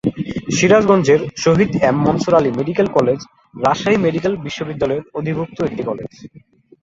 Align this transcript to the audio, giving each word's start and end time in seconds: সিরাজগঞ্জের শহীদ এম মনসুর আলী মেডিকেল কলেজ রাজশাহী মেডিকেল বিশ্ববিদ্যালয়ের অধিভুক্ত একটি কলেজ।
সিরাজগঞ্জের 0.55 1.21
শহীদ 1.43 1.71
এম 1.89 1.97
মনসুর 2.05 2.33
আলী 2.39 2.51
মেডিকেল 2.59 2.87
কলেজ 2.97 3.19
রাজশাহী 3.63 3.97
মেডিকেল 3.97 4.33
বিশ্ববিদ্যালয়ের 4.45 5.03
অধিভুক্ত 5.19 5.57
একটি 5.63 5.81
কলেজ। 5.89 6.11